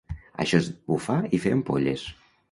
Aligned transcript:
Això 0.43 0.61
és 0.61 0.69
bufar 0.87 1.17
i 1.39 1.41
fer 1.43 1.51
ampolles 1.57 2.07